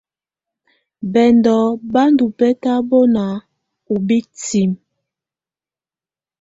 [1.13, 1.61] Bɛndɔ́
[1.93, 3.23] bá ndɔ́ bɛ́tabɔná
[3.93, 4.75] ú bǝ́tinǝ.